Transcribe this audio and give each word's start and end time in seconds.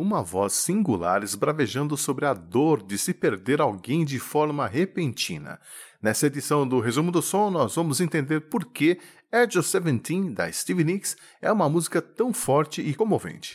uma 0.00 0.22
voz 0.22 0.54
singular 0.54 1.22
esbravejando 1.22 1.94
sobre 1.94 2.24
a 2.24 2.32
dor 2.32 2.82
de 2.82 2.96
se 2.96 3.12
perder 3.12 3.60
alguém 3.60 4.02
de 4.02 4.18
forma 4.18 4.66
repentina. 4.66 5.60
Nessa 6.00 6.26
edição 6.26 6.66
do 6.66 6.80
Resumo 6.80 7.12
do 7.12 7.20
Som, 7.20 7.50
nós 7.50 7.74
vamos 7.74 8.00
entender 8.00 8.40
por 8.40 8.64
que 8.64 8.98
Edge 9.30 9.58
of 9.58 9.68
Seventeen, 9.68 10.32
da 10.32 10.50
Stevie 10.50 10.84
Nicks, 10.84 11.18
é 11.42 11.52
uma 11.52 11.68
música 11.68 12.00
tão 12.00 12.32
forte 12.32 12.80
e 12.80 12.94
comovente. 12.94 13.54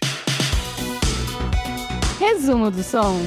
Resumo 2.19 2.69
do 2.69 2.83
Som. 2.83 3.17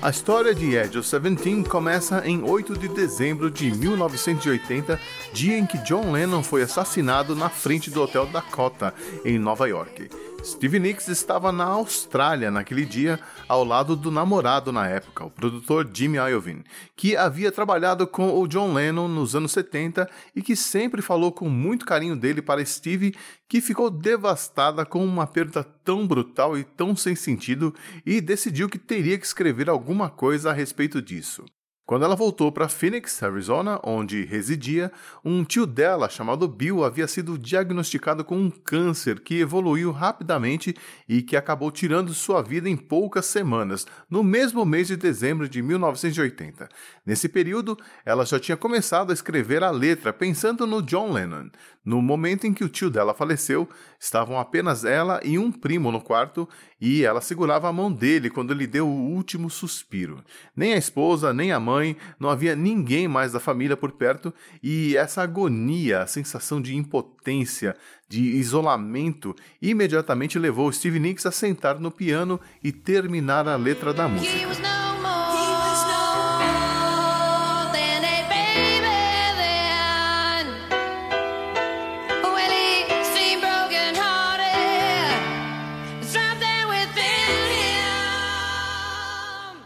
A 0.00 0.10
história 0.10 0.54
de 0.54 0.76
Edge 0.76 0.96
of 0.98 1.08
Seventeen 1.08 1.62
começa 1.62 2.22
em 2.24 2.42
8 2.42 2.78
de 2.78 2.88
dezembro 2.88 3.50
de 3.50 3.70
1980, 3.70 4.98
dia 5.32 5.58
em 5.58 5.66
que 5.66 5.76
John 5.78 6.12
Lennon 6.12 6.42
foi 6.42 6.62
assassinado 6.62 7.34
na 7.34 7.48
frente 7.48 7.90
do 7.90 8.00
Hotel 8.00 8.26
Dakota, 8.26 8.94
em 9.24 9.38
Nova 9.38 9.68
York. 9.68 10.08
Stevie 10.44 10.78
Nicks 10.78 11.08
estava 11.08 11.50
na 11.50 11.64
Austrália 11.64 12.50
naquele 12.50 12.84
dia, 12.84 13.18
ao 13.48 13.64
lado 13.64 13.96
do 13.96 14.10
namorado 14.10 14.72
na 14.72 14.86
época, 14.86 15.24
o 15.24 15.30
produtor 15.30 15.88
Jimmy 15.92 16.16
Iovine, 16.16 16.64
que 16.96 17.16
havia 17.16 17.50
trabalhado 17.50 18.06
com 18.06 18.38
o 18.38 18.46
John 18.46 18.72
Lennon 18.72 19.08
nos 19.08 19.34
anos 19.34 19.52
70 19.52 20.08
e 20.34 20.40
que 20.40 20.54
sempre 20.54 21.02
falou 21.02 21.32
com 21.32 21.48
muito 21.48 21.84
carinho 21.84 22.16
dele 22.16 22.40
para 22.40 22.64
Stevie, 22.64 23.14
que 23.48 23.60
ficou 23.60 23.90
devastada 23.90 24.86
com 24.86 25.04
uma 25.04 25.26
perda 25.26 25.64
tão 25.84 26.06
brutal 26.06 26.56
e 26.56 26.64
tão 26.64 26.94
sem 26.94 27.14
sentido 27.14 27.74
e 28.06 28.20
decidiu 28.20 28.68
que 28.68 28.78
teria 28.78 29.18
que 29.18 29.26
escrever 29.26 29.68
alguma 29.68 30.08
coisa 30.08 30.50
a 30.50 30.52
respeito 30.52 31.02
disso. 31.02 31.44
Quando 31.88 32.04
ela 32.04 32.14
voltou 32.14 32.52
para 32.52 32.68
Phoenix, 32.68 33.22
Arizona, 33.22 33.80
onde 33.82 34.22
residia, 34.22 34.92
um 35.24 35.42
tio 35.42 35.64
dela, 35.64 36.06
chamado 36.10 36.46
Bill, 36.46 36.84
havia 36.84 37.08
sido 37.08 37.38
diagnosticado 37.38 38.22
com 38.22 38.36
um 38.36 38.50
câncer 38.50 39.20
que 39.20 39.40
evoluiu 39.40 39.90
rapidamente 39.90 40.76
e 41.08 41.22
que 41.22 41.34
acabou 41.34 41.70
tirando 41.70 42.12
sua 42.12 42.42
vida 42.42 42.68
em 42.68 42.76
poucas 42.76 43.24
semanas, 43.24 43.86
no 44.10 44.22
mesmo 44.22 44.66
mês 44.66 44.88
de 44.88 44.98
dezembro 44.98 45.48
de 45.48 45.62
1980. 45.62 46.68
Nesse 47.06 47.26
período, 47.26 47.74
ela 48.04 48.26
já 48.26 48.38
tinha 48.38 48.54
começado 48.54 49.08
a 49.08 49.14
escrever 49.14 49.64
a 49.64 49.70
letra 49.70 50.12
pensando 50.12 50.66
no 50.66 50.82
John 50.82 51.10
Lennon. 51.10 51.48
No 51.82 52.02
momento 52.02 52.46
em 52.46 52.52
que 52.52 52.64
o 52.64 52.68
tio 52.68 52.90
dela 52.90 53.14
faleceu, 53.14 53.66
estavam 53.98 54.38
apenas 54.38 54.84
ela 54.84 55.20
e 55.24 55.38
um 55.38 55.50
primo 55.50 55.90
no 55.90 56.00
quarto 56.00 56.48
e 56.80 57.04
ela 57.04 57.20
segurava 57.20 57.68
a 57.68 57.72
mão 57.72 57.90
dele 57.92 58.30
quando 58.30 58.52
ele 58.52 58.66
deu 58.66 58.86
o 58.86 59.10
último 59.10 59.50
suspiro. 59.50 60.22
Nem 60.54 60.74
a 60.74 60.78
esposa, 60.78 61.32
nem 61.32 61.52
a 61.52 61.58
mãe, 61.58 61.96
não 62.18 62.30
havia 62.30 62.54
ninguém 62.54 63.08
mais 63.08 63.32
da 63.32 63.40
família 63.40 63.76
por 63.76 63.92
perto 63.92 64.32
e 64.62 64.96
essa 64.96 65.22
agonia, 65.22 66.02
a 66.02 66.06
sensação 66.06 66.60
de 66.62 66.76
impotência, 66.76 67.76
de 68.08 68.20
isolamento, 68.20 69.34
imediatamente 69.60 70.38
levou 70.38 70.72
Steve 70.72 70.98
Nicks 70.98 71.26
a 71.26 71.32
sentar 71.32 71.78
no 71.80 71.90
piano 71.90 72.40
e 72.62 72.70
terminar 72.70 73.48
a 73.48 73.56
letra 73.56 73.92
da 73.92 74.08
música. 74.08 74.67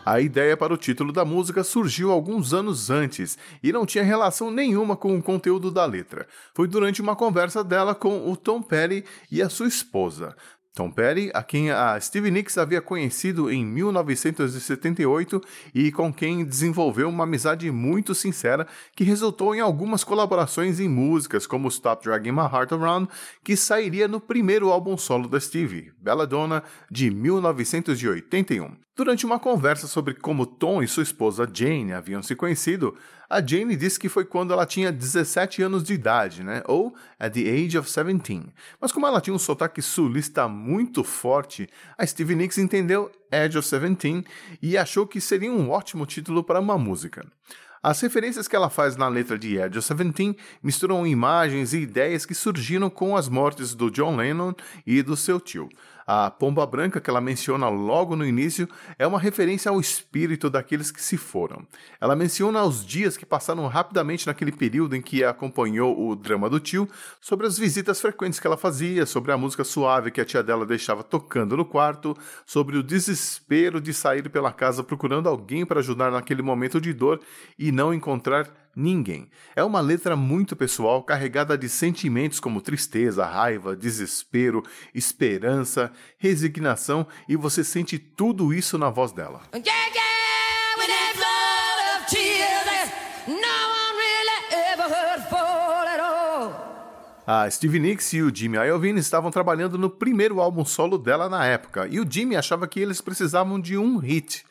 A 0.05 0.21
ideia 0.21 0.57
para 0.57 0.75
o 0.75 0.77
título 0.77 1.13
da 1.13 1.25
música 1.25 1.63
surgiu 1.63 2.11
alguns 2.11 2.53
anos 2.53 2.91
antes 2.91 3.39
e 3.63 3.73
não 3.73 3.87
tinha 3.87 4.03
relação 4.03 4.51
nenhuma 4.51 4.97
com 4.97 5.17
o 5.17 5.23
conteúdo 5.23 5.71
da 5.71 5.85
letra. 5.85 6.27
Foi 6.55 6.67
durante 6.67 7.01
uma 7.01 7.15
conversa 7.15 7.63
dela 7.63 7.95
com 7.95 8.29
o 8.29 8.37
Tom 8.37 8.61
Petty 8.61 9.05
e 9.31 9.41
a 9.41 9.49
sua 9.49 9.69
esposa. 9.69 10.35
Tom 10.75 10.91
Petty, 10.91 11.31
a 11.34 11.43
quem 11.43 11.71
a 11.71 12.00
Stevie 12.00 12.31
Nicks 12.31 12.56
havia 12.56 12.81
conhecido 12.81 13.50
em 13.50 13.62
1978 13.62 15.38
e 15.75 15.93
com 15.93 16.10
quem 16.10 16.47
desenvolveu 16.47 17.10
uma 17.10 17.25
amizade 17.25 17.71
muito 17.71 18.15
sincera 18.15 18.66
que 18.97 19.05
resultou 19.05 19.55
em 19.55 19.60
algumas 19.60 20.03
colaborações 20.03 20.81
em 20.81 20.88
músicas 20.88 21.47
como 21.47 21.69
Stop 21.69 22.03
Dragging 22.03 22.33
My 22.33 22.47
Heart 22.50 22.72
Around, 22.72 23.09
que 23.44 23.55
sairia 23.55 24.09
no 24.09 24.19
primeiro 24.19 24.71
álbum 24.71 24.97
solo 24.97 25.28
da 25.28 25.38
Stevie, 25.38 25.93
Belladonna, 26.00 26.62
de 26.91 27.10
1981. 27.10 28.75
Durante 28.94 29.25
uma 29.25 29.39
conversa 29.39 29.87
sobre 29.87 30.12
como 30.12 30.44
Tom 30.44 30.83
e 30.83 30.89
sua 30.89 31.03
esposa 31.03 31.49
Jane 31.50 31.94
haviam 31.94 32.22
se 32.22 32.37
conhecido, 32.37 32.94
a 33.32 33.41
Jane 33.41 33.75
disse 33.76 33.98
que 33.98 34.10
foi 34.10 34.26
quando 34.26 34.53
ela 34.53 34.66
tinha 34.66 34.93
17 34.93 35.62
anos 35.62 35.82
de 35.82 35.94
idade, 35.94 36.44
né? 36.44 36.62
Ou 36.66 36.94
at 37.19 37.32
the 37.32 37.41
age 37.41 37.78
of 37.78 37.88
17. 37.88 38.43
Mas 38.78 38.93
como 38.93 39.06
ela 39.06 39.22
tinha 39.22 39.32
um 39.32 39.38
sotaque 39.38 39.81
sulista 39.81 40.47
muito 40.47 41.03
forte, 41.03 41.66
a 41.97 42.06
Stevie 42.06 42.34
Nicks 42.34 42.59
entendeu 42.59 43.10
Age 43.31 43.56
of 43.56 43.66
17 43.66 44.22
e 44.60 44.76
achou 44.76 45.06
que 45.06 45.19
seria 45.19 45.50
um 45.50 45.71
ótimo 45.71 46.04
título 46.04 46.44
para 46.44 46.60
uma 46.60 46.76
música. 46.76 47.26
As 47.82 48.00
referências 48.00 48.47
que 48.47 48.54
ela 48.54 48.69
faz 48.69 48.97
na 48.97 49.09
letra 49.09 49.38
de 49.38 49.56
Edge 49.56 49.78
of 49.78 49.88
Seventeen 49.88 50.37
misturam 50.62 51.04
imagens 51.06 51.72
e 51.72 51.78
ideias 51.78 52.26
que 52.26 52.34
surgiram 52.34 52.88
com 52.88 53.16
as 53.16 53.28
mortes 53.31 53.75
do 53.75 53.91
John 53.91 54.15
Lennon 54.15 54.53
e 54.87 55.03
do 55.03 55.16
seu 55.16 55.41
tio. 55.41 55.69
A 56.07 56.31
pomba 56.31 56.67
branca 56.67 57.01
que 57.01 57.09
ela 57.09 57.21
menciona 57.21 57.69
logo 57.69 58.17
no 58.17 58.27
início 58.27 58.69
é 58.99 59.07
uma 59.07 59.19
referência 59.19 59.71
ao 59.71 59.81
espírito 59.81 60.51
daqueles 60.51 60.91
que 60.91 61.03
se 61.03 61.17
foram. 61.17 61.67
Ela 62.01 62.17
menciona 62.17 62.63
os 62.65 62.85
dias 62.85 63.17
que 63.17 63.27
passaram 63.27 63.67
rapidamente 63.67 64.27
naquele 64.27 64.53
período 64.53 64.97
em 64.97 65.03
que 65.03 65.23
acompanhou 65.25 66.09
o 66.09 66.17
drama 66.17 66.49
do 66.49 66.61
tio, 66.61 66.89
sobre 67.21 67.47
as 67.47 67.59
visitas 67.59 68.01
frequentes 68.01 68.41
que 68.41 68.47
ela 68.47 68.57
fazia, 68.57 69.07
sobre 69.07 69.33
a 69.33 69.37
música 69.37 69.65
suave 69.65 70.11
que 70.11 70.21
a 70.21 70.25
tia 70.25 70.43
dela 70.43 70.67
deixava 70.67 71.03
tocando 71.03 71.57
no 71.57 71.65
quarto, 71.65 72.17
sobre 72.45 72.77
o 72.77 72.83
desespero 72.83 73.81
de 73.81 73.93
sair 73.95 74.29
pela 74.29 74.53
casa 74.53 74.83
procurando 74.83 75.29
alguém 75.29 75.65
para 75.65 75.81
ajudar 75.81 76.11
naquele 76.11 76.43
momento 76.43 76.81
de 76.81 76.93
dor 76.93 77.21
e 77.59 77.71
não 77.73 77.95
encontrar 77.95 78.62
ninguém. 78.75 79.31
É 79.55 79.62
uma 79.62 79.81
letra 79.81 80.16
muito 80.16 80.56
pessoal, 80.56 81.03
carregada 81.03 81.56
de 81.56 81.69
sentimentos 81.69 82.41
como 82.41 82.60
tristeza, 82.60 83.25
raiva, 83.25 83.77
desespero, 83.77 84.62
esperança, 84.94 85.93
resignação, 86.19 87.06
e 87.28 87.37
você 87.37 87.62
sente 87.62 87.99
tudo 87.99 88.53
isso 88.53 88.78
na 88.78 88.91
voz 88.91 89.12
dela. 89.12 89.43
A 97.25 97.49
Stevie 97.49 97.78
Nicks 97.78 98.12
e 98.15 98.21
o 98.21 98.34
Jimmy 98.34 98.56
Iovine 98.56 98.99
estavam 98.99 99.31
trabalhando 99.31 99.78
no 99.78 99.89
primeiro 99.89 100.41
álbum 100.41 100.65
solo 100.65 100.99
dela 100.99 101.28
na 101.28 101.47
época, 101.47 101.87
e 101.89 102.00
o 102.00 102.06
Jimmy 102.09 102.34
achava 102.34 102.66
que 102.66 102.81
eles 102.81 103.00
precisavam 103.00 103.60
de 103.60 103.78
um 103.78 103.97
hit. 103.97 104.44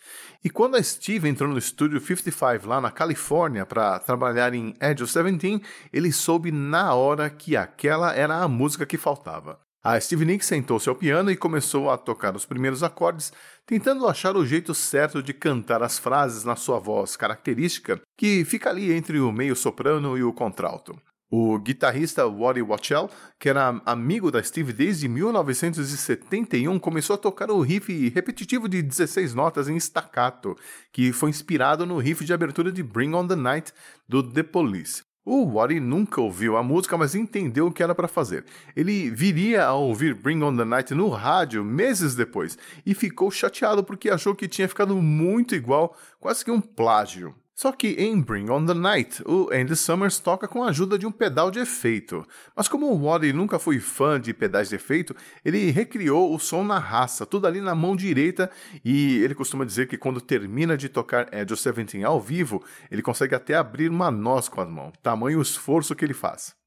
E 0.43 0.49
quando 0.49 0.75
a 0.75 0.81
Steve 0.81 1.29
entrou 1.29 1.47
no 1.47 1.59
estúdio 1.59 1.99
55 1.99 2.67
lá 2.67 2.81
na 2.81 2.89
Califórnia 2.89 3.63
para 3.63 3.99
trabalhar 3.99 4.55
em 4.55 4.73
Edge 4.81 5.03
of 5.03 5.11
Seventeen, 5.11 5.61
ele 5.93 6.11
soube 6.11 6.51
na 6.51 6.95
hora 6.95 7.29
que 7.29 7.55
aquela 7.55 8.11
era 8.15 8.37
a 8.37 8.47
música 8.47 8.83
que 8.83 8.97
faltava. 8.97 9.59
A 9.83 9.99
Steve 9.99 10.25
Nicks 10.25 10.47
sentou-se 10.47 10.89
ao 10.89 10.95
piano 10.95 11.29
e 11.29 11.35
começou 11.35 11.91
a 11.91 11.97
tocar 11.97 12.35
os 12.35 12.45
primeiros 12.45 12.81
acordes, 12.81 13.31
tentando 13.67 14.07
achar 14.07 14.35
o 14.35 14.45
jeito 14.45 14.73
certo 14.73 15.21
de 15.21 15.33
cantar 15.33 15.83
as 15.83 15.99
frases 15.99 16.43
na 16.43 16.55
sua 16.55 16.79
voz 16.79 17.15
característica, 17.15 17.99
que 18.17 18.43
fica 18.43 18.69
ali 18.69 18.91
entre 18.93 19.19
o 19.19 19.31
meio 19.31 19.55
soprano 19.55 20.17
e 20.17 20.23
o 20.23 20.33
contralto. 20.33 20.99
O 21.33 21.57
guitarrista 21.57 22.27
Waddy 22.27 22.61
Watchell, 22.61 23.09
que 23.39 23.47
era 23.47 23.81
amigo 23.85 24.29
da 24.29 24.43
Steve 24.43 24.73
desde 24.73 25.07
1971, 25.07 26.77
começou 26.77 27.13
a 27.13 27.17
tocar 27.17 27.49
o 27.49 27.61
riff 27.61 28.09
repetitivo 28.09 28.67
de 28.67 28.81
16 28.81 29.33
notas 29.33 29.69
em 29.69 29.77
staccato, 29.77 30.57
que 30.91 31.13
foi 31.13 31.29
inspirado 31.29 31.85
no 31.85 31.99
riff 31.99 32.25
de 32.25 32.33
abertura 32.33 32.69
de 32.69 32.83
Bring 32.83 33.13
on 33.13 33.25
the 33.25 33.37
Night 33.37 33.71
do 34.09 34.21
The 34.21 34.43
Police. 34.43 35.03
O 35.23 35.45
Waddy 35.45 35.79
nunca 35.79 36.19
ouviu 36.19 36.57
a 36.57 36.63
música, 36.63 36.97
mas 36.97 37.15
entendeu 37.15 37.67
o 37.67 37.71
que 37.71 37.81
era 37.81 37.95
para 37.95 38.09
fazer. 38.09 38.43
Ele 38.75 39.09
viria 39.09 39.63
a 39.63 39.73
ouvir 39.73 40.13
Bring 40.13 40.43
on 40.43 40.57
the 40.57 40.65
Night 40.65 40.93
no 40.93 41.07
rádio 41.07 41.63
meses 41.63 42.13
depois 42.13 42.57
e 42.85 42.93
ficou 42.93 43.31
chateado 43.31 43.85
porque 43.85 44.09
achou 44.09 44.35
que 44.35 44.49
tinha 44.49 44.67
ficado 44.67 44.97
muito 44.97 45.55
igual, 45.55 45.95
quase 46.19 46.43
que 46.43 46.51
um 46.51 46.59
plágio. 46.59 47.33
Só 47.61 47.71
que 47.71 47.89
em 47.89 48.19
Bring 48.19 48.49
On 48.49 48.65
The 48.65 48.73
Night, 48.73 49.21
o 49.23 49.47
Andy 49.53 49.75
Summers 49.75 50.17
toca 50.17 50.47
com 50.47 50.63
a 50.63 50.69
ajuda 50.69 50.97
de 50.97 51.05
um 51.05 51.11
pedal 51.11 51.51
de 51.51 51.59
efeito. 51.59 52.25
Mas 52.55 52.67
como 52.67 52.87
o 52.87 53.03
Waddy 53.03 53.31
nunca 53.33 53.59
foi 53.59 53.79
fã 53.79 54.19
de 54.19 54.33
pedais 54.33 54.69
de 54.69 54.73
efeito, 54.73 55.15
ele 55.45 55.69
recriou 55.69 56.33
o 56.33 56.39
som 56.39 56.63
na 56.63 56.79
raça, 56.79 57.23
tudo 57.23 57.45
ali 57.45 57.61
na 57.61 57.75
mão 57.75 57.95
direita, 57.95 58.49
e 58.83 59.19
ele 59.19 59.35
costuma 59.35 59.63
dizer 59.63 59.87
que 59.87 59.95
quando 59.95 60.19
termina 60.19 60.75
de 60.75 60.89
tocar 60.89 61.31
Edge 61.31 61.53
of 61.53 61.61
Seventeen 61.61 62.03
ao 62.03 62.19
vivo, 62.19 62.63
ele 62.89 63.03
consegue 63.03 63.35
até 63.35 63.53
abrir 63.53 63.91
uma 63.91 64.09
noz 64.09 64.49
com 64.49 64.59
as 64.59 64.67
mãos, 64.67 64.93
tamanho 65.03 65.39
esforço 65.39 65.93
que 65.93 66.03
ele 66.03 66.15
faz. 66.15 66.59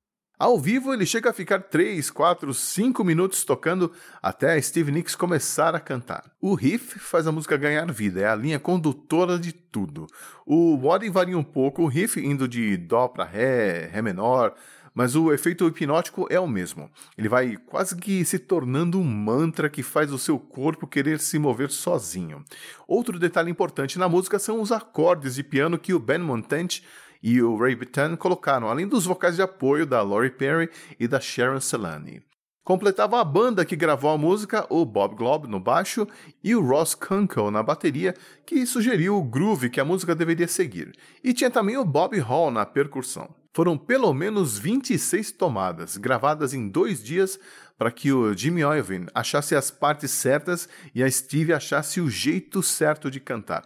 Ao 0.45 0.59
vivo, 0.59 0.93
ele 0.93 1.07
chega 1.07 1.31
a 1.31 1.33
ficar 1.33 1.59
3, 1.59 2.11
4, 2.11 2.53
5 2.53 3.03
minutos 3.03 3.45
tocando 3.45 3.91
até 4.23 4.61
Steve 4.61 4.93
Nicks 4.93 5.17
começar 5.17 5.75
a 5.75 5.81
cantar. 5.81 6.31
O 6.39 6.53
riff 6.53 6.99
faz 6.99 7.27
a 7.27 7.33
música 7.33 7.57
ganhar 7.57 7.91
vida, 7.91 8.21
é 8.21 8.29
a 8.29 8.35
linha 8.35 8.61
condutora 8.61 9.39
de 9.39 9.55
tudo. 9.55 10.07
O 10.45 10.77
Waddy 10.77 11.09
varia 11.09 11.39
um 11.39 11.43
pouco, 11.43 11.81
o 11.81 11.87
riff 11.87 12.21
indo 12.21 12.47
de 12.47 12.77
Dó 12.77 13.09
para 13.09 13.25
Ré, 13.25 13.87
Ré 13.87 14.03
menor, 14.03 14.55
mas 14.95 15.17
o 15.17 15.33
efeito 15.33 15.67
hipnótico 15.67 16.27
é 16.29 16.39
o 16.39 16.47
mesmo. 16.47 16.91
Ele 17.17 17.29
vai 17.29 17.57
quase 17.57 17.97
que 17.97 18.23
se 18.23 18.39
tornando 18.39 19.01
um 19.01 19.05
mantra 19.05 19.71
que 19.71 19.83
faz 19.83 20.13
o 20.13 20.19
seu 20.19 20.39
corpo 20.39 20.87
querer 20.87 21.21
se 21.21 21.39
mover 21.39 21.71
sozinho. 21.71 22.45
Outro 22.87 23.19
detalhe 23.19 23.51
importante 23.51 23.99
na 23.99 24.11
música 24.11 24.39
são 24.39 24.61
os 24.61 24.71
acordes 24.71 25.37
de 25.37 25.43
piano 25.43 25.79
que 25.79 25.95
o 25.95 25.99
Ben 25.99 26.19
Montent 26.19 26.83
e 27.25 27.41
o 27.41 27.57
Ray 27.57 27.75
Bittan 27.75 28.17
colocaram, 28.17 28.69
além 28.69 28.87
dos 28.87 29.07
vocais 29.07 29.37
de 29.37 29.41
apoio 29.41 29.87
da 29.87 30.03
Laurie 30.03 30.29
Perry 30.29 30.69
e 31.01 31.09
da 31.09 31.19
Sharon 31.19 31.59
Celani. 31.59 32.23
Completava 32.63 33.19
a 33.19 33.25
banda 33.25 33.65
que 33.65 33.75
gravou 33.75 34.11
a 34.11 34.19
música 34.19 34.67
o 34.69 34.85
Bob 34.85 35.17
Glob 35.17 35.47
no 35.47 35.59
baixo 35.59 36.07
e 36.43 36.55
o 36.55 36.61
Ross 36.61 36.95
Kunkel 36.95 37.51
na 37.51 37.63
bateria, 37.63 38.15
que 38.45 38.67
sugeriu 38.67 39.17
o 39.17 39.23
groove 39.23 39.71
que 39.71 39.81
a 39.81 39.85
música 39.87 40.15
deveria 40.15 40.47
seguir. 40.47 40.93
E 41.23 41.33
tinha 41.33 41.51
também 41.51 41.79
o 41.79 41.85
Bob 41.85 42.19
Hall 42.19 42.51
na 42.51 42.67
percussão. 42.67 43.35
Foram 43.55 43.79
pelo 43.79 44.13
menos 44.13 44.59
26 44.59 45.33
tomadas, 45.33 45.97
gravadas 45.97 46.53
em 46.53 46.69
dois 46.69 47.03
dias, 47.03 47.39
para 47.79 47.91
que 47.91 48.13
o 48.13 48.37
Jimmy 48.37 48.61
Iovine 48.61 49.07
achasse 49.15 49.55
as 49.55 49.71
partes 49.71 50.11
certas 50.11 50.69
e 50.95 51.03
a 51.03 51.11
Steve 51.11 51.53
achasse 51.53 52.01
o 52.01 52.11
jeito 52.11 52.63
certo 52.63 53.11
de 53.11 53.21
cantar. 53.21 53.65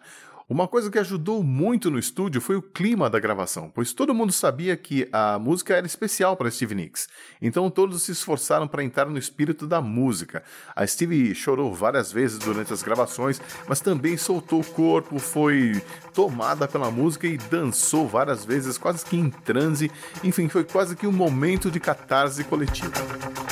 Uma 0.50 0.66
coisa 0.66 0.90
que 0.90 0.98
ajudou 0.98 1.42
muito 1.42 1.90
no 1.90 1.98
estúdio 1.98 2.40
foi 2.40 2.56
o 2.56 2.62
clima 2.62 3.10
da 3.10 3.20
gravação, 3.20 3.70
pois 3.74 3.92
todo 3.92 4.14
mundo 4.14 4.32
sabia 4.32 4.78
que 4.78 5.06
a 5.12 5.38
música 5.38 5.76
era 5.76 5.86
especial 5.86 6.38
para 6.38 6.50
Steve 6.50 6.74
Nicks. 6.74 7.06
Então 7.42 7.68
todos 7.68 8.02
se 8.02 8.12
esforçaram 8.12 8.66
para 8.66 8.82
entrar 8.82 9.04
no 9.04 9.18
espírito 9.18 9.66
da 9.66 9.82
música. 9.82 10.42
A 10.74 10.86
Steve 10.86 11.34
chorou 11.34 11.74
várias 11.74 12.10
vezes 12.10 12.38
durante 12.38 12.72
as 12.72 12.82
gravações, 12.82 13.38
mas 13.68 13.80
também 13.80 14.16
soltou 14.16 14.62
o 14.62 14.64
corpo, 14.64 15.18
foi 15.18 15.82
tomada 16.14 16.66
pela 16.66 16.90
música 16.90 17.26
e 17.26 17.36
dançou 17.36 18.08
várias 18.08 18.42
vezes, 18.42 18.78
quase 18.78 19.04
que 19.04 19.18
em 19.18 19.28
transe. 19.28 19.90
Enfim, 20.24 20.48
foi 20.48 20.64
quase 20.64 20.96
que 20.96 21.06
um 21.06 21.12
momento 21.12 21.70
de 21.70 21.78
catarse 21.78 22.42
coletiva. 22.42 23.47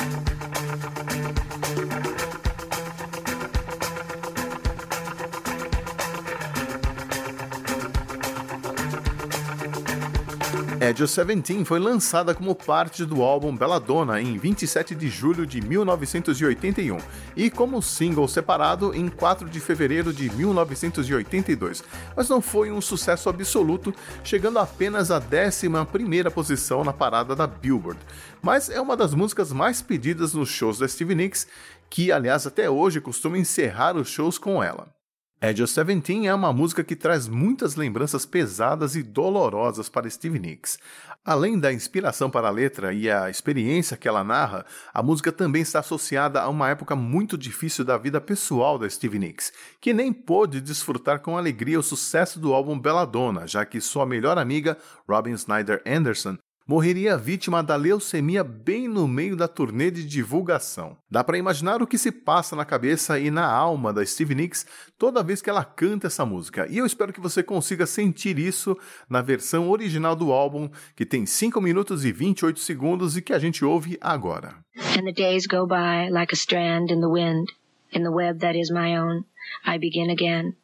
Edge 10.79 11.03
of 11.03 11.11
Seventeen 11.11 11.65
foi 11.65 11.79
lançada 11.79 12.35
como 12.35 12.53
parte 12.53 13.03
do 13.03 13.23
álbum 13.23 13.55
Belladonna 13.55 14.21
em 14.21 14.37
27 14.37 14.93
de 14.93 15.09
julho 15.09 15.45
de 15.45 15.59
1981 15.59 16.97
e 17.35 17.49
como 17.49 17.81
single 17.81 18.27
separado 18.27 18.93
em 18.93 19.09
4 19.09 19.49
de 19.49 19.59
fevereiro 19.59 20.13
de 20.13 20.29
1982, 20.29 21.83
mas 22.15 22.29
não 22.29 22.41
foi 22.41 22.71
um 22.71 22.79
sucesso 22.79 23.27
absoluto, 23.27 23.93
chegando 24.23 24.59
apenas 24.59 25.09
à 25.09 25.19
11ª 25.19 26.29
posição 26.31 26.83
na 26.83 26.93
parada 26.93 27.35
da 27.35 27.47
Billboard. 27.47 27.99
Mas 28.41 28.69
é 28.69 28.79
uma 28.79 28.95
das 28.95 29.13
músicas 29.13 29.51
mais 29.51 29.81
pedidas 29.81 30.33
nos 30.33 30.49
shows 30.49 30.77
da 30.77 30.87
Stevie 30.87 31.15
Nicks, 31.15 31.47
que 31.89 32.11
aliás 32.11 32.45
até 32.45 32.69
hoje 32.69 33.01
costuma 33.01 33.37
encerrar 33.37 33.95
os 33.95 34.09
shows 34.09 34.37
com 34.37 34.61
ela. 34.61 34.96
Edge 35.39 35.61
of 35.61 35.71
Seventeen 35.71 36.27
é 36.27 36.33
uma 36.33 36.51
música 36.51 36.83
que 36.83 36.95
traz 36.95 37.27
muitas 37.27 37.75
lembranças 37.75 38.25
pesadas 38.25 38.95
e 38.95 39.03
dolorosas 39.03 39.87
para 39.87 40.09
Steve 40.09 40.39
Nicks. 40.39 40.79
Além 41.23 41.59
da 41.59 41.71
inspiração 41.71 42.27
para 42.27 42.47
a 42.47 42.51
letra 42.51 42.91
e 42.91 43.07
a 43.07 43.29
experiência 43.29 43.95
que 43.95 44.07
ela 44.07 44.23
narra, 44.23 44.65
a 44.91 45.03
música 45.03 45.31
também 45.31 45.61
está 45.61 45.77
associada 45.77 46.41
a 46.41 46.49
uma 46.49 46.69
época 46.69 46.95
muito 46.95 47.37
difícil 47.37 47.85
da 47.85 47.99
vida 47.99 48.19
pessoal 48.19 48.79
da 48.79 48.89
Steve 48.89 49.19
Nicks, 49.19 49.53
que 49.79 49.93
nem 49.93 50.11
pôde 50.11 50.59
desfrutar 50.59 51.19
com 51.19 51.37
alegria 51.37 51.79
o 51.79 51.83
sucesso 51.83 52.39
do 52.39 52.51
álbum 52.51 52.79
Belladonna, 52.79 53.45
já 53.45 53.63
que 53.63 53.79
sua 53.79 54.07
melhor 54.07 54.39
amiga, 54.39 54.75
Robin 55.07 55.33
Snyder 55.33 55.83
Anderson, 55.85 56.35
morreria 56.67 57.17
vítima 57.17 57.63
da 57.63 57.77
leucemia 57.77 58.43
bem 58.43 58.89
no 58.89 59.07
meio 59.07 59.37
da 59.37 59.47
turnê 59.47 59.89
de 59.89 60.05
divulgação. 60.05 60.97
Dá 61.09 61.23
para 61.23 61.37
imaginar 61.37 61.81
o 61.81 61.87
que 61.87 61.97
se 61.97 62.11
passa 62.11 62.55
na 62.57 62.65
cabeça 62.65 63.17
e 63.17 63.31
na 63.31 63.49
alma 63.49 63.93
da 63.93 64.05
Stevie 64.05 64.35
Nicks 64.35 64.65
toda 64.97 65.23
vez 65.23 65.41
que 65.41 65.49
ela 65.49 65.63
canta 65.63 66.07
essa 66.07 66.25
música. 66.25 66.67
E 66.69 66.77
eu 66.77 66.85
espero 66.85 67.13
que 67.13 67.21
você 67.21 67.41
consiga 67.41 67.85
sentir 67.85 68.37
isso 68.37 68.77
na 69.09 69.21
versão 69.21 69.69
original 69.69 70.15
do 70.15 70.33
álbum, 70.33 70.69
que 70.93 71.05
tem 71.05 71.25
5 71.25 71.61
minutos 71.61 72.03
e 72.03 72.11
28 72.11 72.59
segundos 72.59 73.15
e 73.15 73.21
que 73.21 73.33
a 73.33 73.39
gente 73.39 73.63
ouve 73.63 73.97
agora. 74.01 74.57
And 74.97 75.05
the 75.05 75.13
days 75.13 75.47
go 75.47 75.65
by 75.65 76.09
like 76.11 76.33
a 76.33 76.37
strand 76.37 76.91
in 76.91 76.99
the 76.99 77.07
wind, 77.07 77.47
in 77.93 78.03
the 78.03 78.11
web 78.11 78.39
that 78.39 78.59
is 78.59 78.69
my 78.69 78.97
own. 78.97 79.23
I 79.65 79.77
begin 79.79 80.09
again. 80.09 80.55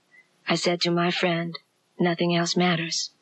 I 0.45 0.57
said 0.57 0.81
to 0.81 0.91
my 0.91 1.11
friend, 1.11 1.53
nothing 1.97 2.35
else 2.35 2.57
matters. 2.57 3.13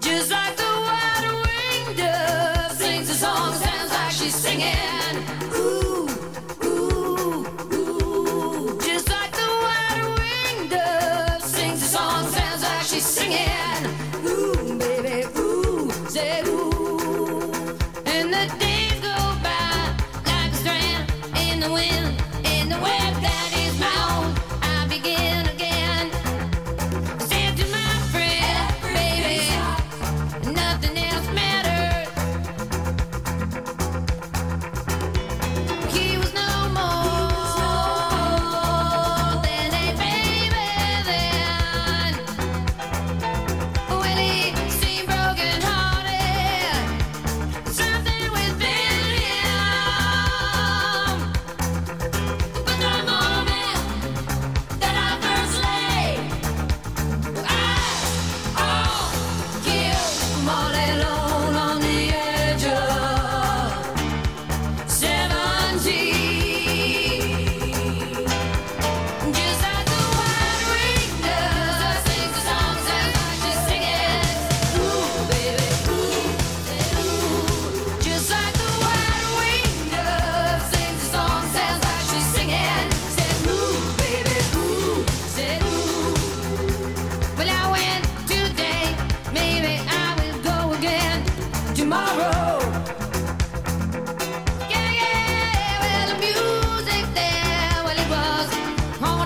Just 0.00 0.30
like 0.30 0.56
the 0.56 0.64
wind 0.64 2.00
up, 2.00 2.72
sings 2.72 3.10
a 3.10 3.14
song, 3.14 3.54
sounds 3.54 3.92
like 3.92 4.10
she's 4.12 4.34
singing. 4.34 5.01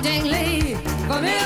dangly 0.07 0.77
for 1.09 1.21
me. 1.21 1.46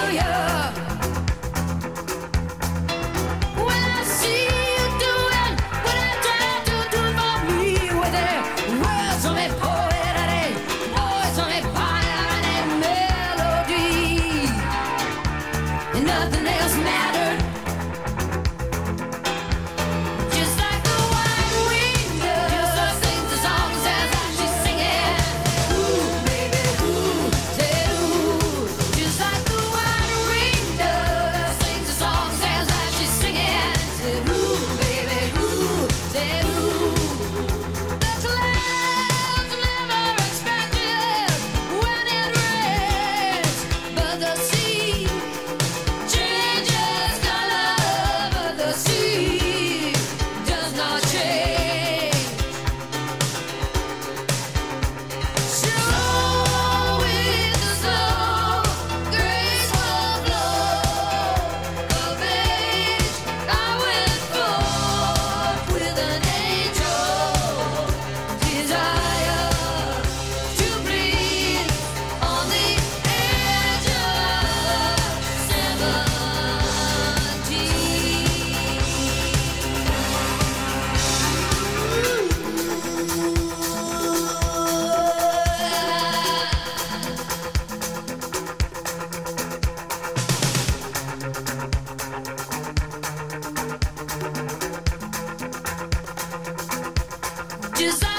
just 97.81 98.10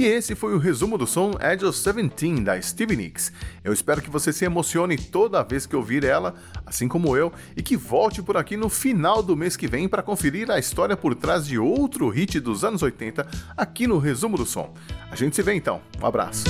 E 0.00 0.04
esse 0.06 0.34
foi 0.34 0.54
o 0.54 0.58
resumo 0.58 0.96
do 0.96 1.06
som 1.06 1.32
Edge 1.38 1.62
of 1.62 1.76
Seventeen 1.76 2.42
da 2.42 2.58
Stevie 2.58 2.96
Nicks. 2.96 3.30
Eu 3.62 3.70
espero 3.70 4.00
que 4.00 4.08
você 4.08 4.32
se 4.32 4.46
emocione 4.46 4.96
toda 4.96 5.42
vez 5.42 5.66
que 5.66 5.76
ouvir 5.76 6.04
ela, 6.04 6.36
assim 6.64 6.88
como 6.88 7.14
eu, 7.14 7.30
e 7.54 7.62
que 7.62 7.76
volte 7.76 8.22
por 8.22 8.34
aqui 8.38 8.56
no 8.56 8.70
final 8.70 9.22
do 9.22 9.36
mês 9.36 9.58
que 9.58 9.68
vem 9.68 9.86
para 9.86 10.02
conferir 10.02 10.50
a 10.50 10.58
história 10.58 10.96
por 10.96 11.14
trás 11.14 11.46
de 11.46 11.58
outro 11.58 12.08
hit 12.08 12.40
dos 12.40 12.64
anos 12.64 12.82
80 12.82 13.28
aqui 13.54 13.86
no 13.86 13.98
resumo 13.98 14.38
do 14.38 14.46
som. 14.46 14.72
A 15.10 15.16
gente 15.16 15.36
se 15.36 15.42
vê 15.42 15.52
então. 15.52 15.82
Um 16.00 16.06
abraço. 16.06 16.44